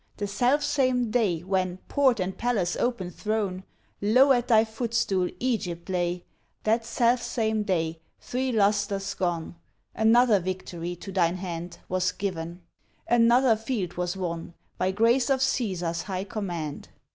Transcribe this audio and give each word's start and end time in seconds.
The 0.17 0.25
selfsame 0.25 1.05
day 1.11 1.41
When, 1.41 1.77
port 1.87 2.19
and 2.19 2.35
palace 2.35 2.75
open 2.75 3.11
thrown, 3.11 3.63
Low 4.01 4.31
at 4.31 4.47
thy 4.47 4.65
footstool 4.65 5.29
Egypt 5.39 5.89
lay, 5.89 6.23
That 6.63 6.83
selfsame 6.85 7.61
day, 7.65 7.99
three 8.19 8.51
lustres 8.51 9.13
gone, 9.13 9.57
Another 9.93 10.39
victory 10.39 10.95
to 10.95 11.11
thine 11.11 11.35
hand 11.37 11.77
Was 11.87 12.11
given; 12.13 12.63
another 13.07 13.55
field 13.55 13.93
was 13.93 14.17
won 14.17 14.55
By 14.79 14.89
grace 14.89 15.29
of 15.29 15.39
Caesar's 15.43 16.01
high 16.01 16.23
command. 16.23 16.89